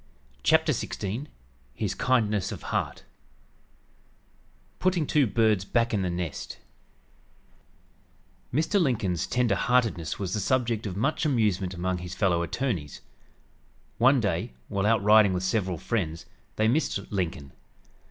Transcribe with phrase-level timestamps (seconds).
[0.41, 1.27] CHAPTER XVI
[1.75, 3.03] HIS KINDNESS OF HEART
[4.79, 6.57] PUTTING TWO YOUNG BIRDS BACK IN THE NEST
[8.51, 8.81] Mr.
[8.81, 13.01] Lincoln's tender heartedness was the subject of much amusement among his fellow attorneys.
[13.99, 16.25] One day, while out riding with several friends,
[16.55, 17.51] they missed Lincoln.